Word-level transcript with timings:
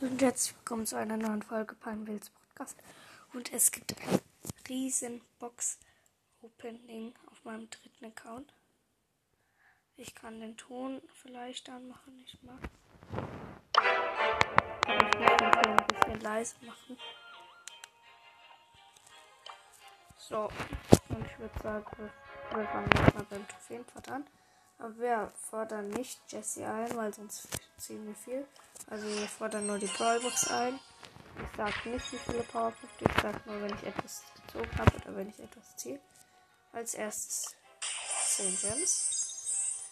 Hallo 0.00 0.10
und 0.10 0.22
herzlich 0.22 0.56
willkommen 0.56 0.86
zu 0.86 0.96
einer 0.96 1.16
neuen 1.16 1.42
Folge 1.44 1.76
beim 1.76 2.04
Wills 2.08 2.28
Podcast. 2.28 2.76
Und 3.32 3.52
es 3.52 3.70
gibt 3.70 3.94
ein 4.02 4.20
riesen 4.68 5.20
Box-Opening 5.38 7.14
auf 7.30 7.44
meinem 7.44 7.70
dritten 7.70 8.06
Account. 8.06 8.52
Ich 9.96 10.12
kann 10.16 10.40
den 10.40 10.56
Ton 10.56 11.00
vielleicht 11.22 11.68
anmachen, 11.68 12.18
ich 12.24 12.42
mag. 12.42 12.58
Ich 14.88 15.20
muss 15.20 15.36
den 15.36 15.52
Ton 15.52 15.78
ein 15.78 15.86
bisschen 15.86 16.20
leise 16.22 16.56
machen. 16.66 16.98
So, 20.18 20.48
und 21.08 21.24
ich 21.24 21.38
würde 21.38 21.62
sagen, 21.62 21.86
wir, 21.98 22.10
wir 22.58 22.66
fangen 22.66 22.90
jetzt 22.96 23.14
mal 23.14 23.26
beim 23.30 23.46
Trophäenpfad 23.46 24.08
an. 24.08 24.26
Aber 24.78 24.98
wir 24.98 25.32
fordern 25.50 25.88
nicht 25.90 26.20
Jesse 26.28 26.66
ein, 26.66 26.94
weil 26.96 27.12
sonst 27.14 27.48
ziehen 27.78 28.06
wir 28.06 28.14
viel. 28.14 28.46
Also 28.88 29.06
wir 29.06 29.28
fordern 29.28 29.66
nur 29.66 29.78
die 29.78 29.86
Brawlbox 29.86 30.50
ein. 30.50 30.78
Ich 31.36 31.56
sage 31.56 31.88
nicht, 31.88 32.12
wie 32.12 32.18
viele 32.18 32.42
Powerpunkte. 32.42 33.04
Ich 33.04 33.22
sage 33.22 33.40
nur, 33.46 33.62
wenn 33.62 33.74
ich 33.74 33.82
etwas 33.84 34.22
gezogen 34.34 34.78
habe 34.78 34.96
oder 34.96 35.16
wenn 35.16 35.28
ich 35.28 35.38
etwas 35.38 35.76
ziehe. 35.76 36.00
Als 36.72 36.94
erstes 36.94 37.54
10 38.36 38.58
Gems. 38.60 39.82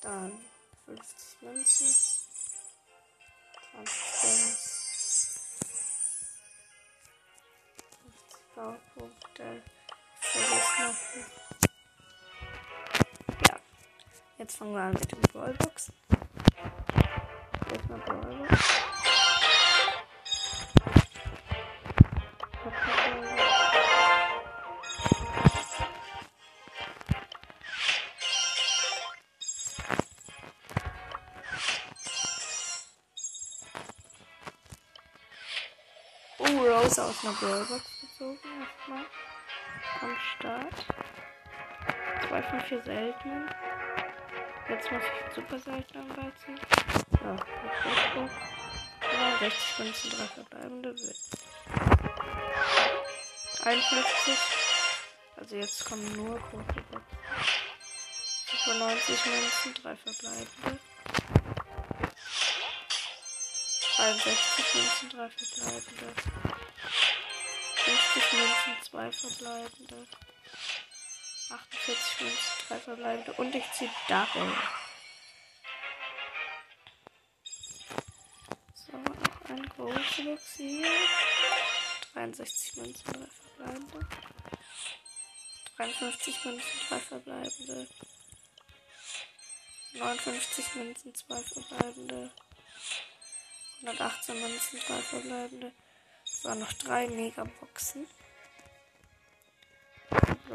Dann 0.00 0.32
50 0.84 1.42
Münzen. 1.42 1.94
20 3.72 4.20
Gems. 4.20 5.38
50 8.00 8.54
Powerpunkte. 8.54 9.62
Vergiss 10.20 10.78
Ja. 10.78 10.94
Jetzt 14.38 14.58
fangen 14.58 14.74
wir 14.74 14.82
an 14.82 14.92
mit 14.92 15.10
den 15.10 15.20
Brawlboxen. 15.22 15.94
Erstmal 17.72 17.98
Brawlbox. 18.00 18.64
Oh, 36.38 36.44
Rose 36.44 37.02
aus 37.02 37.24
einer 37.24 37.32
Brawlbox 37.32 38.00
gezogen. 38.02 38.38
Erstmal 38.60 39.06
am 40.02 40.16
Start. 40.36 40.86
Zwei 42.28 42.42
von 42.42 42.60
vier 42.60 42.82
seltenen. 42.82 43.48
Jetzt 44.68 44.90
muss 44.90 45.02
ich 45.02 45.34
super 45.34 45.58
selten 45.58 45.98
anbeizen. 45.98 46.60
Ja, 47.22 47.36
ja, 49.12 49.38
60 49.38 49.78
Münzen, 49.78 50.10
3 50.10 50.26
verbleibende 50.26 50.98
wird 50.98 51.16
51. 53.64 54.34
Also 55.36 55.56
jetzt 55.56 55.84
kommen 55.84 56.12
nur 56.16 56.38
große 56.38 56.82
Boxen. 56.90 57.18
95 58.64 59.26
Münzen, 59.26 59.74
3 59.82 59.96
verbleibende. 59.96 60.80
63 63.96 64.74
Münzen, 64.74 65.10
3 65.10 65.30
verbleibende. 65.30 66.14
50 67.76 68.32
Münzen, 68.32 68.82
2 68.82 69.12
verbleibende. 69.12 70.06
48 71.48 72.20
Münzen, 72.20 72.38
3 72.68 72.78
verbleibende. 72.80 73.32
Und 73.34 73.54
ich 73.54 73.72
ziehe 73.72 73.90
Daryl. 74.08 74.52
So, 78.74 78.96
noch 78.96 79.50
eine 79.50 79.68
große 79.68 80.24
Box 80.24 80.54
hier. 80.56 80.90
63 82.14 82.76
Münzen, 82.76 83.04
3 83.12 83.28
verbleibende. 83.54 84.08
53 85.76 86.44
Münzen, 86.44 86.80
3 86.88 86.98
verbleibende. 86.98 87.88
59 89.92 90.74
Münzen, 90.74 91.14
2 91.14 91.42
verbleibende. 91.42 92.32
118 93.82 94.40
Münzen, 94.40 94.80
3 94.80 95.02
verbleibende. 95.02 95.72
So, 96.24 96.54
noch 96.54 96.72
3 96.72 97.08
Megaboxen. 97.08 98.08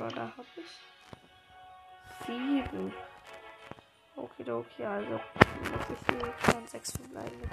Brawler 0.01 0.31
habe 0.35 0.47
ich. 0.55 2.25
7. 2.25 2.93
Okidoki, 4.15 4.83
also 4.83 5.11
muss 5.11 5.85
ich 5.89 5.99
hier 6.09 6.33
schon 6.43 6.67
6 6.67 6.91
verbleibende. 6.91 7.47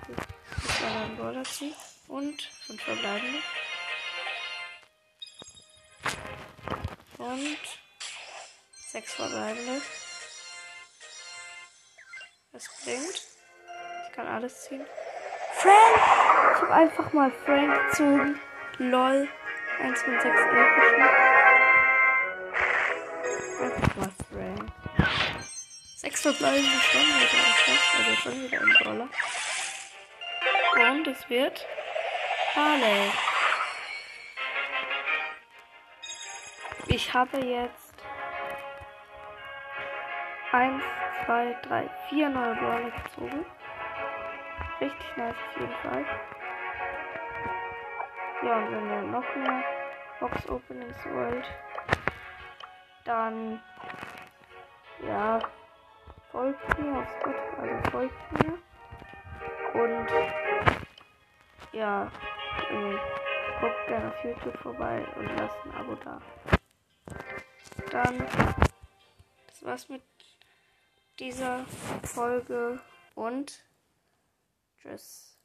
Ich 0.56 0.78
dann 0.80 0.96
einen 0.96 1.16
Brawler 1.18 1.44
ziehen. 1.44 1.74
Und 2.06 2.42
5 2.42 2.82
verbleibende. 2.82 3.38
Und 7.18 7.58
6 8.86 9.14
verbleibende. 9.14 9.82
Es 12.52 12.68
bringt. 12.82 13.26
Ich 14.08 14.16
kann 14.16 14.26
alles 14.26 14.62
ziehen. 14.64 14.86
Frank! 15.52 16.54
Ich 16.54 16.62
habe 16.62 16.74
einfach 16.74 17.12
mal 17.12 17.30
Frank 17.44 17.90
gezogen. 17.90 18.40
LOL. 18.78 19.28
1 19.80 20.02
von 20.02 20.14
6 20.14 20.24
epischen. 20.24 21.67
6 26.00 26.22
verbleibende 26.22 26.78
schon 26.78 27.00
wieder. 27.00 27.98
Also 27.98 28.14
schon 28.22 28.42
wieder 28.44 28.60
ein 28.60 28.76
Brawler. 28.80 29.08
Und 30.92 31.08
es 31.08 31.28
wird 31.28 31.66
Harley. 32.54 33.10
Ich 36.86 37.12
habe 37.12 37.38
jetzt 37.38 37.94
1, 40.52 40.84
2, 41.26 41.56
3, 41.62 41.90
4 42.10 42.28
neue 42.28 42.54
Brawler 42.54 42.90
gezogen. 42.90 43.44
Richtig 44.80 45.16
nice 45.16 45.34
auf 45.34 45.60
jeden 45.60 45.76
Fall. 45.82 46.06
Ja, 48.44 48.56
und 48.58 48.70
wenn 48.70 48.88
ihr 48.88 49.02
noch 49.02 49.34
mehr 49.34 49.64
Box 50.20 50.48
Openings 50.48 51.04
wollt, 51.06 51.44
dann 53.04 53.60
ja, 55.04 55.40
folgt 56.38 56.78
mir 56.78 56.96
auf 56.96 57.08
Spotify, 57.18 57.68
also 57.68 57.90
folgt 57.90 58.32
mir. 58.32 58.58
Und 59.74 60.08
ja, 61.72 62.12
äh, 62.70 62.96
guckt 63.60 63.86
gerne 63.88 64.08
auf 64.08 64.24
YouTube 64.24 64.56
vorbei 64.58 65.04
und 65.16 65.26
lasst 65.36 65.56
ein 65.64 65.72
Abo 65.72 65.96
da. 65.96 66.20
Dann, 67.90 68.18
das 69.48 69.64
war's 69.64 69.88
mit 69.88 70.02
dieser 71.18 71.66
Folge 72.04 72.78
und 73.16 73.64
tschüss. 74.80 75.37